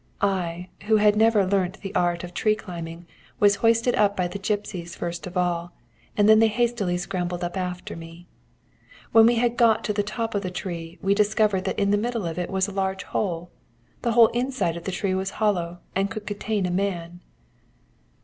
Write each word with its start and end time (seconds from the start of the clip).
I, 0.23 0.69
who 0.87 0.95
had 0.97 1.15
never 1.15 1.45
learnt 1.45 1.79
the 1.81 1.93
art 1.93 2.23
of 2.23 2.33
tree 2.33 2.55
climbing, 2.55 3.05
was 3.39 3.57
hoisted 3.57 3.93
up 3.93 4.17
by 4.17 4.27
the 4.27 4.39
gipsies 4.39 4.95
first 4.95 5.27
of 5.27 5.37
all, 5.37 5.73
and 6.17 6.27
then 6.27 6.39
they 6.39 6.47
hastily 6.47 6.97
scrambled 6.97 7.43
up 7.43 7.55
after 7.55 7.95
me. 7.95 8.25
"When 9.11 9.27
we 9.27 9.35
had 9.35 9.57
got 9.57 9.83
to 9.83 9.93
the 9.93 10.01
top 10.01 10.33
of 10.33 10.41
the 10.41 10.49
tree 10.49 10.97
we 11.03 11.13
discovered 11.13 11.65
that 11.65 11.77
in 11.77 11.91
the 11.91 11.99
middle 12.01 12.25
of 12.25 12.39
it 12.39 12.49
was 12.49 12.67
a 12.67 12.71
large 12.71 13.03
hole 13.03 13.51
the 14.01 14.13
whole 14.13 14.29
inside 14.29 14.75
of 14.75 14.85
the 14.85 14.91
tree 14.91 15.13
was 15.13 15.29
hollow, 15.37 15.77
and 15.95 16.09
could 16.09 16.25
contain 16.25 16.65
a 16.65 16.71
man. 16.71 17.19